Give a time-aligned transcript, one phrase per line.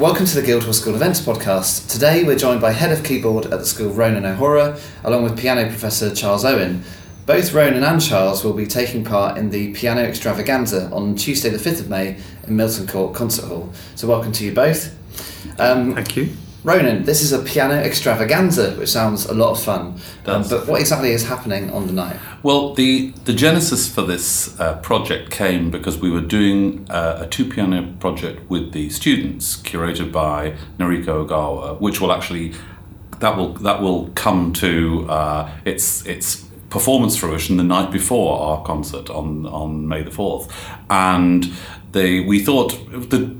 [0.00, 1.86] Welcome to the Guildhall School Events podcast.
[1.90, 5.68] Today we're joined by Head of Keyboard at the school Ronan O'Hora, along with piano
[5.68, 6.82] professor Charles Owen.
[7.26, 11.58] Both Ronan and Charles will be taking part in the Piano Extravaganza on Tuesday, the
[11.58, 12.16] 5th of May
[12.46, 13.70] in Milton Court Concert Hall.
[13.94, 14.96] So, welcome to you both.
[15.60, 16.30] Um, Thank you.
[16.62, 19.98] Ronan, this is a piano extravaganza, which sounds a lot of fun.
[20.26, 22.16] Um, but what exactly is happening on the night?
[22.42, 27.26] Well, the, the genesis for this uh, project came because we were doing uh, a
[27.26, 32.52] two piano project with the students, curated by Noriko Ogawa, which will actually
[33.20, 38.62] that will that will come to uh, its its performance fruition the night before our
[38.64, 40.54] concert on on May the fourth,
[40.90, 41.50] and
[41.92, 42.70] they we thought
[43.10, 43.34] the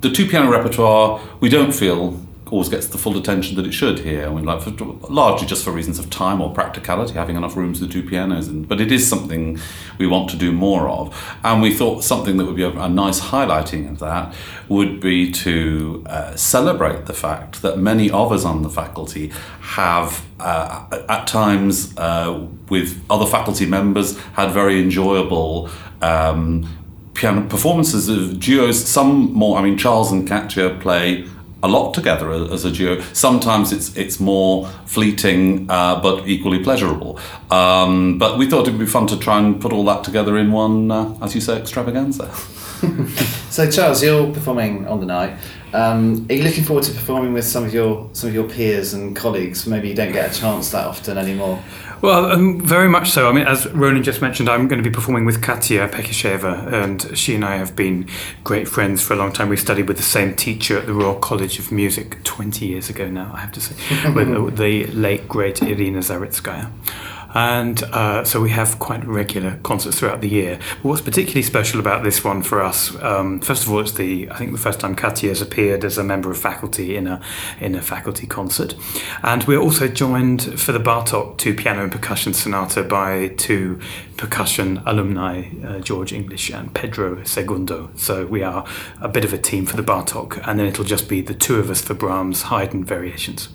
[0.00, 2.20] the two piano repertoire we don't feel
[2.54, 4.28] always gets the full attention that it should here.
[4.28, 4.70] I mean, like for,
[5.10, 8.46] largely just for reasons of time or practicality, having enough rooms with two pianos.
[8.46, 8.62] In.
[8.62, 9.58] But it is something
[9.98, 12.88] we want to do more of, and we thought something that would be a, a
[12.88, 14.32] nice highlighting of that
[14.68, 19.32] would be to uh, celebrate the fact that many of us on the faculty
[19.78, 25.68] have, uh, at times, uh, with other faculty members, had very enjoyable.
[26.00, 26.68] Um,
[27.14, 28.84] piano performances of duos.
[28.84, 29.58] Some more.
[29.58, 31.26] I mean, Charles and Katya play
[31.64, 33.00] a lot together as a duo.
[33.12, 37.18] Sometimes it's it's more fleeting, uh, but equally pleasurable.
[37.50, 40.52] Um, but we thought it'd be fun to try and put all that together in
[40.52, 42.30] one, uh, as you say, extravaganza.
[43.50, 45.38] so, Charles, you're performing on the night.
[45.72, 48.92] Um, are you looking forward to performing with some of your some of your peers
[48.92, 49.66] and colleagues?
[49.66, 51.64] Maybe you don't get a chance that often anymore.
[52.04, 53.30] Well, um, very much so.
[53.30, 57.16] I mean, as Ronan just mentioned, I'm going to be performing with Katya Apekisheva, and
[57.16, 58.10] she and I have been
[58.44, 59.48] great friends for a long time.
[59.48, 63.08] We studied with the same teacher at the Royal College of Music 20 years ago
[63.08, 63.74] now, I have to say,
[64.12, 66.70] with the late, great Irina Zaritskaya
[67.34, 70.58] and uh, so we have quite regular concerts throughout the year.
[70.76, 74.30] But what's particularly special about this one for us, um, first of all, it's the
[74.30, 77.20] I think the first time Katya has appeared as a member of faculty in a
[77.60, 78.74] in a faculty concert,
[79.22, 83.80] and we're also joined for the Bartok two piano and percussion sonata by two
[84.16, 87.90] percussion alumni, uh, George English and Pedro Segundo.
[87.96, 88.64] So we are
[89.00, 91.56] a bit of a team for the Bartok, and then it'll just be the two
[91.56, 93.48] of us for Brahms Haydn variations.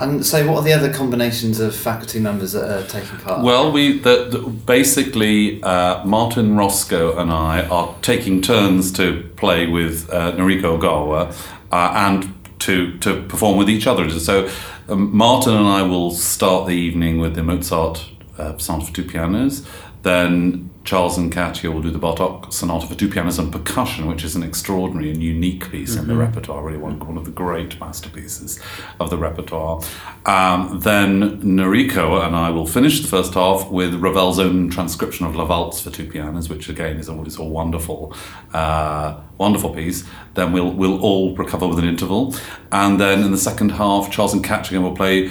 [0.00, 3.44] And so, what are the other combinations of faculty members that are taking part?
[3.44, 9.66] Well, we the, the, basically uh, Martin Roscoe and I are taking turns to play
[9.66, 11.34] with uh, Noriko Ogawa
[11.70, 14.08] uh, and to to perform with each other.
[14.18, 14.48] So,
[14.88, 19.66] um, Martin and I will start the evening with the Mozart uh, for two pianos.
[20.02, 24.24] Then Charles and Katya will do the Bartok Sonata for two pianos and percussion, which
[24.24, 26.00] is an extraordinary and unique piece mm-hmm.
[26.00, 26.22] in the mm-hmm.
[26.22, 28.58] repertoire, really one, one of the great masterpieces
[28.98, 29.82] of the repertoire.
[30.24, 35.36] Um, then Noriko and I will finish the first half with Ravel's own transcription of
[35.36, 38.14] La Valse for two pianos, which again is a, is a wonderful,
[38.54, 40.04] uh, wonderful piece.
[40.34, 42.34] Then we'll, we'll all recover with an interval.
[42.72, 45.30] And then in the second half, Charles and Katya will play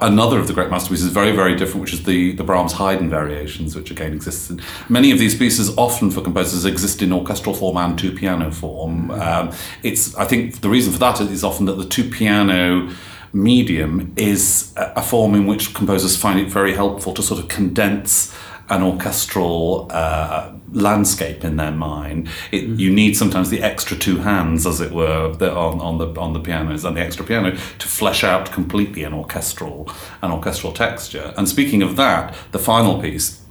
[0.00, 3.08] another of the great masterpieces, is very, very different, which is the, the Brahms Haydn
[3.08, 7.54] variations, which again exists in many of these pieces, often for composers, exist in orchestral
[7.54, 9.10] form and two piano form.
[9.10, 9.52] Um,
[9.82, 12.90] it's, I think the reason for that is often that the two piano
[13.32, 18.34] medium is a form in which composers find it very helpful to sort of condense
[18.68, 22.28] an orchestral uh, landscape in their mind.
[22.52, 22.78] It, mm-hmm.
[22.78, 26.40] You need sometimes the extra two hands, as it were, on, on the on the
[26.40, 29.90] pianos and the extra piano to flesh out completely an orchestral
[30.22, 31.32] an orchestral texture.
[31.36, 33.45] And speaking of that, the final piece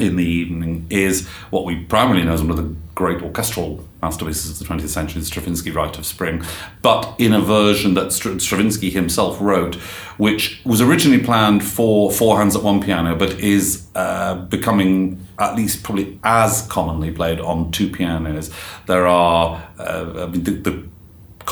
[0.00, 4.50] in the evening is what we primarily know as one of the great orchestral masterpieces
[4.50, 6.42] of the 20th century, Stravinsky Rite of Spring,
[6.82, 9.76] but in a version that Stravinsky himself wrote,
[10.16, 15.56] which was originally planned for four hands at one piano, but is uh, becoming at
[15.56, 18.50] least probably as commonly played on two pianos.
[18.86, 20.84] There are, uh, I mean, the, the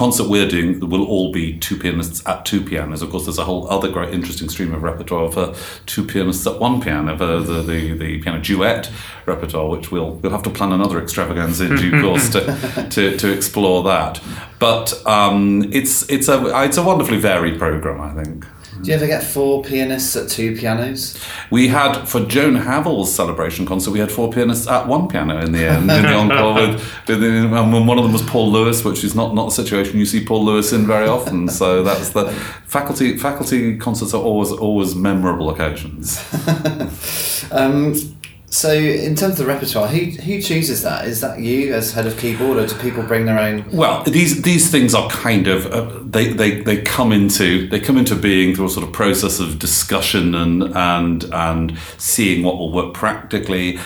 [0.01, 3.03] concert we're doing will all be two pianists at two pianos.
[3.03, 6.59] Of course, there's a whole other great interesting stream of repertoire for two pianists at
[6.59, 8.91] one piano, the, the, the, the piano duet
[9.27, 12.41] repertoire, which we'll, we'll have to plan another extravaganza in due course to,
[12.91, 14.23] to, to explore that.
[14.59, 18.47] But um, it's, it's, a, it's a wonderfully varied programme, I think.
[18.83, 21.19] Do you ever get four pianists at two pianos?
[21.51, 23.91] We had for Joan Havill's celebration concert.
[23.91, 26.55] We had four pianists at one piano in the end in the encore.
[26.55, 29.99] With, with, and one of them was Paul Lewis, which is not not a situation
[29.99, 31.49] you see Paul Lewis in very often.
[31.49, 32.31] So that's the
[32.67, 36.19] faculty faculty concerts are always always memorable occasions.
[37.53, 37.95] um,
[38.53, 41.07] So, in terms of the repertoire, who, who chooses that?
[41.07, 43.65] Is that you as head of keyboard, or do people bring their own?
[43.71, 47.97] Well, these these things are kind of uh, they, they, they come into they come
[47.97, 52.73] into being through a sort of process of discussion and and and seeing what will
[52.73, 53.79] work practically.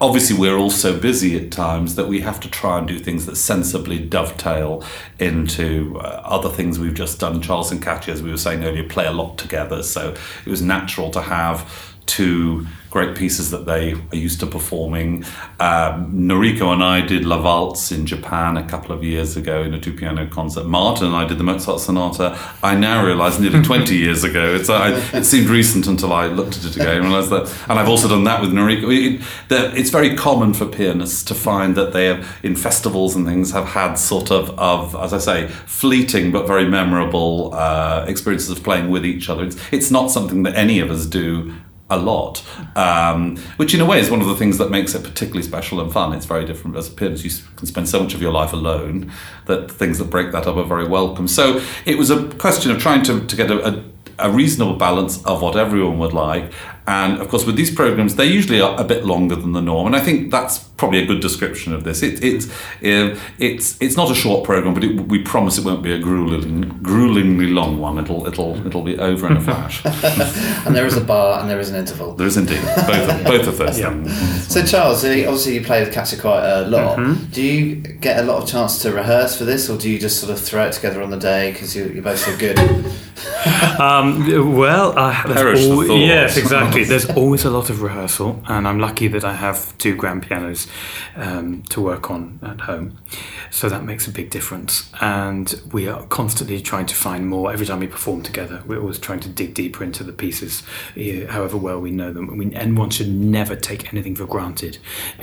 [0.00, 3.26] Obviously, we're all so busy at times that we have to try and do things
[3.26, 4.84] that sensibly dovetail
[5.18, 7.42] into uh, other things we've just done.
[7.42, 10.14] Charles and Katya, as we were saying earlier, play a lot together, so
[10.44, 12.66] it was natural to have two
[12.96, 15.22] great pieces that they are used to performing.
[15.60, 19.74] Um, Noriko and I did La Valse in Japan a couple of years ago in
[19.74, 20.64] a two piano concert.
[20.64, 22.38] Martin and I did the Mozart Sonata.
[22.62, 24.54] I now realise nearly 20 years ago.
[24.54, 27.54] It's, I, it seemed recent until I looked at it again and realised that.
[27.68, 28.88] And I've also done that with Noriko.
[28.90, 29.20] It,
[29.50, 33.66] it's very common for pianists to find that they have, in festivals and things, have
[33.66, 38.88] had sort of, of as I say, fleeting but very memorable uh, experiences of playing
[38.88, 39.44] with each other.
[39.44, 41.52] It's, it's not something that any of us do
[41.88, 42.44] a lot,
[42.76, 45.80] um, which in a way is one of the things that makes it particularly special
[45.80, 46.12] and fun.
[46.12, 47.24] It's very different as a pianist.
[47.24, 49.12] You can spend so much of your life alone
[49.46, 51.28] that things that break that up are very welcome.
[51.28, 53.84] So it was a question of trying to, to get a, a
[54.18, 56.52] a reasonable balance of what everyone would like.
[56.86, 59.86] And of course, with these programs, they usually are a bit longer than the norm.
[59.86, 62.02] And I think that's probably a good description of this.
[62.02, 65.82] It, it's uh, it's it's not a short program, but it, we promise it won't
[65.82, 67.98] be a grueling, gruelingly long one.
[67.98, 69.84] It'll it'll it'll be over in a flash.
[70.66, 72.14] and there is a bar and there is an interval.
[72.14, 73.90] There is indeed both of, both of those yeah.
[73.90, 74.52] things.
[74.52, 76.98] So Charles, obviously you play with Katya quite a lot.
[76.98, 77.24] Mm-hmm.
[77.32, 80.20] Do you get a lot of chance to rehearse for this, or do you just
[80.20, 82.58] sort of throw it together on the day because you, you're both so good?
[83.80, 86.75] um, well, uh, Perish al- yes, exactly.
[86.84, 90.66] There's always a lot of rehearsal, and I'm lucky that I have two grand pianos
[91.16, 92.98] um, to work on at home.
[93.50, 94.90] So that makes a big difference.
[95.00, 97.52] And we are constantly trying to find more.
[97.52, 100.62] Every time we perform together, we're always trying to dig deeper into the pieces,
[101.30, 102.28] however well we know them.
[102.54, 104.78] and one should never take anything for granted.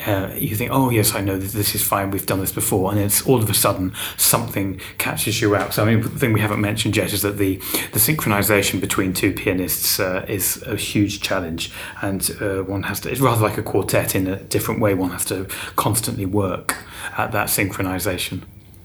[0.08, 2.92] Uh, you think, oh, yes, I know this, this is fine, we've done this before.
[2.92, 5.74] And it's all of a sudden something catches you out.
[5.74, 7.58] So, I mean, the thing we haven't mentioned yet is that the,
[7.92, 11.43] the synchronization between two pianists uh, is a huge challenge.
[12.02, 14.94] And uh, one has to, it's rather like a quartet in a different way.
[14.94, 15.46] One has to
[15.76, 16.78] constantly work
[17.18, 18.44] at that synchronization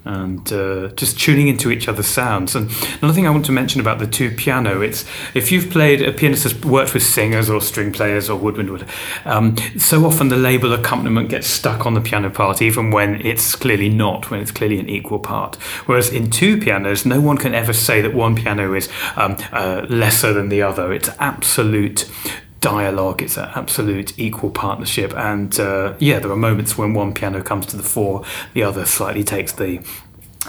[0.09, 2.55] and uh, just tuning into each other's sounds.
[2.55, 2.71] And
[3.01, 6.13] another thing I want to mention about the two piano, it's if you've played a
[6.13, 8.87] pianist has worked with singers or string players or woodwind,
[9.27, 13.55] um, so often the label accompaniment gets stuck on the piano part, even when it's
[13.55, 15.57] clearly not, when it's clearly an equal part.
[15.85, 19.85] Whereas in two pianos, no one can ever say that one piano is um, uh,
[19.91, 20.91] lesser than the other.
[20.91, 22.11] It's absolute
[22.61, 23.23] dialogue.
[23.23, 27.67] It's an absolute equal partnership, and uh, yeah, there are moments when one piano comes
[27.67, 28.25] to the fore,
[28.55, 29.81] the other slightly takes the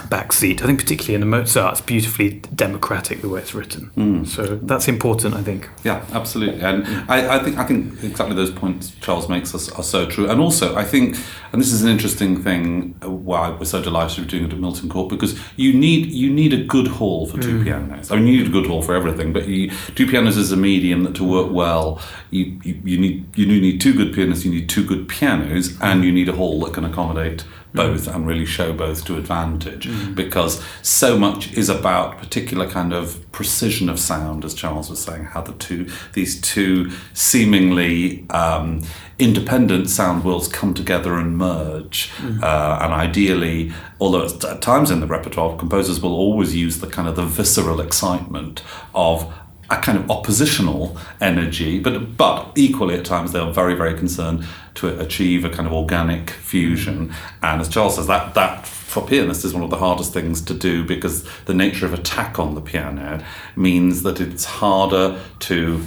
[0.09, 0.61] back seat.
[0.61, 3.91] I think particularly in the Mozart, it's beautifully democratic the way it's written.
[3.97, 4.27] Mm.
[4.27, 5.69] So that's important, I think.
[5.83, 6.61] Yeah, absolutely.
[6.61, 10.29] And I, I, think I think exactly those points Charles makes are, are, so true.
[10.29, 11.17] And also, I think,
[11.51, 14.59] and this is an interesting thing why we're so delighted to be doing it at
[14.59, 17.63] Milton Court because you need you need a good hall for two mm.
[17.63, 18.11] pianos.
[18.11, 20.57] I mean, you need a good hall for everything, but you, two pianos is a
[20.57, 24.51] medium that to work well, you, you, you need you need two good pianists, you
[24.51, 27.43] need two good pianos, and you need a hall that can accommodate
[27.73, 28.15] both mm.
[28.15, 30.15] and really show both to advantage mm.
[30.15, 35.23] because so much is about particular kind of precision of sound as charles was saying
[35.23, 38.81] how the two these two seemingly um,
[39.17, 42.41] independent sound worlds come together and merge mm.
[42.41, 47.07] uh, and ideally although at times in the repertoire composers will always use the kind
[47.07, 48.63] of the visceral excitement
[48.95, 49.31] of
[49.71, 54.45] a kind of oppositional energy, but but equally at times they are very very concerned
[54.75, 57.13] to achieve a kind of organic fusion.
[57.43, 60.53] And as Charles says, that that for pianists is one of the hardest things to
[60.53, 63.23] do because the nature of attack on the piano
[63.55, 65.83] means that it's harder to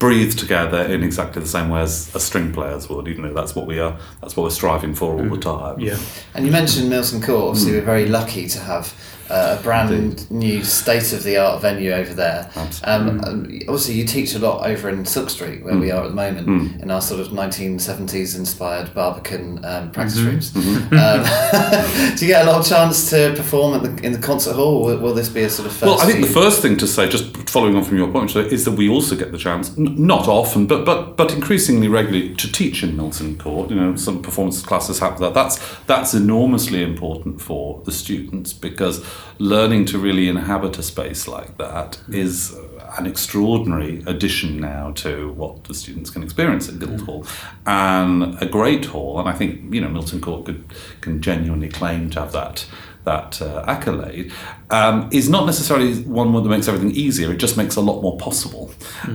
[0.00, 3.54] breathe together in exactly the same way as, a string players would, even though that's
[3.54, 5.30] what we are that's what we're striving for all mm.
[5.30, 5.78] the time.
[5.78, 5.98] Yeah.
[6.34, 7.74] And you mentioned Milton Court, obviously mm.
[7.76, 8.94] we're very lucky to have
[9.30, 10.30] uh, a brand Indeed.
[10.30, 12.50] new state of the art venue over there.
[12.84, 15.80] Um, um, obviously, you teach a lot over in Silk Street, where mm.
[15.80, 16.82] we are at the moment, mm.
[16.82, 20.28] in our sort of 1970s inspired Barbican um, practice mm-hmm.
[20.28, 20.52] rooms.
[20.52, 22.10] Mm-hmm.
[22.10, 24.84] Um, do you get a lot of chance to perform the, in the concert hall?
[24.84, 25.86] Will, will, this be a sort of first?
[25.86, 28.64] Well, I think the first thing to say, just following on from your point, is
[28.64, 32.50] that we also get the chance, n- not often, but but but increasingly regularly, to
[32.50, 33.70] teach in Milton Court.
[33.70, 35.30] You know, some performance classes happen there.
[35.30, 39.04] That's that's enormously important for the students because
[39.38, 42.56] learning to really inhabit a space like that is
[42.98, 47.26] an extraordinary addition now to what the students can experience at Guildhall,
[47.66, 49.18] and a great hall.
[49.20, 50.64] And I think you know Milton Court could
[51.00, 52.66] can genuinely claim to have that
[53.04, 54.30] that uh, accolade
[54.68, 57.32] um, is not necessarily one that makes everything easier.
[57.32, 58.72] It just makes a lot more possible,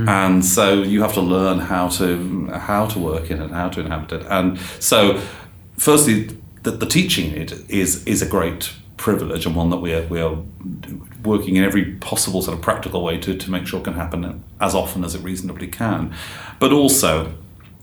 [0.08, 3.82] and so you have to learn how to how to work in it, how to
[3.82, 5.22] inhabit it, and so
[5.78, 6.30] firstly,
[6.64, 10.22] that the teaching it is is a great privilege and one that we are, we
[10.22, 10.38] are
[11.24, 14.74] working in every possible sort of practical way to, to make sure can happen as
[14.74, 16.14] often as it reasonably can.
[16.60, 17.34] But also,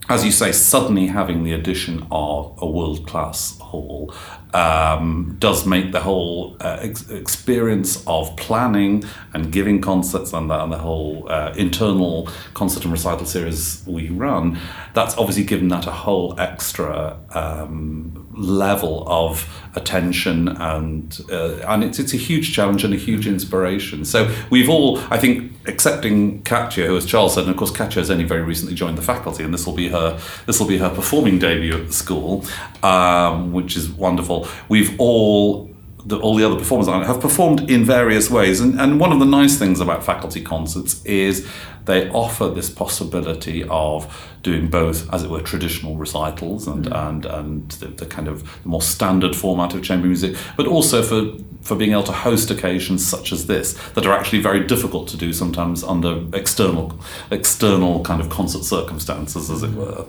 [0.09, 4.13] as you say, suddenly having the addition of a world class hall
[4.53, 10.63] um, does make the whole uh, ex- experience of planning and giving concerts and the,
[10.63, 14.59] and the whole uh, internal concert and recital series we run,
[14.93, 21.99] that's obviously given that a whole extra um, level of attention and uh, and it's,
[21.99, 24.05] it's a huge challenge and a huge inspiration.
[24.05, 28.01] So we've all, I think, accepting Katya, who as Charles said, and of course Katya
[28.01, 30.79] has only very recently joined the faculty, and this will be her this will be
[30.79, 32.45] her performing debut at the school,
[32.83, 34.49] um, which is wonderful.
[34.69, 35.72] We've all
[36.05, 38.61] the, all the other performers have performed in various ways.
[38.61, 41.49] And, and one of the nice things about faculty concerts is
[41.85, 47.09] they offer this possibility of doing both, as it were, traditional recitals and, mm.
[47.09, 51.03] and, and the, the kind of the more standard format of chamber music, but also
[51.03, 55.09] for, for being able to host occasions such as this that are actually very difficult
[55.09, 56.99] to do sometimes under external,
[57.31, 60.07] external kind of concert circumstances, as it were.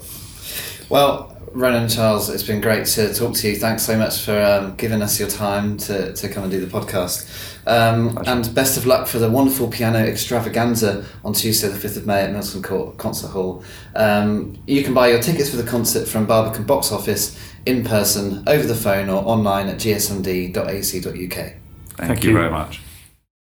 [0.94, 3.56] Well, Ronan and Charles, it's been great to talk to you.
[3.56, 6.68] Thanks so much for um, giving us your time to, to come and do the
[6.68, 7.28] podcast.
[7.66, 12.06] Um, and best of luck for the wonderful piano extravaganza on Tuesday, the 5th of
[12.06, 13.64] May at Milton Court Concert Hall.
[13.96, 18.44] Um, you can buy your tickets for the concert from Barbican Box Office in person,
[18.48, 21.16] over the phone, or online at gsmd.ac.uk.
[21.16, 21.58] Thank,
[21.98, 22.38] Thank you you.
[22.38, 22.83] very much.